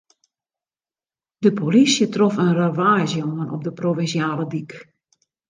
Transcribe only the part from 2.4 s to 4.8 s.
in ravaazje oan op de provinsjale dyk.